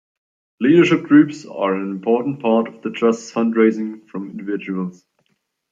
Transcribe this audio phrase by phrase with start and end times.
[0.59, 5.05] Leadership Groups are an important part of the trust's fundraising from individuals.